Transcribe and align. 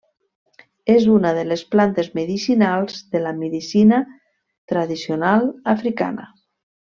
És 0.93 1.03
una 1.15 1.33
de 1.39 1.43
les 1.49 1.63
plantes 1.75 2.09
medicinals 2.19 3.03
de 3.17 3.21
la 3.27 3.35
medicina 3.43 4.01
tradicional 4.73 5.47
africana. 5.77 6.27